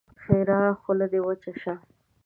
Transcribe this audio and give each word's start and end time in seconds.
ښېرا: 0.21 0.61
خوله 0.81 1.05
دې 1.11 1.19
وچه 1.27 1.51
شه! 1.61 1.73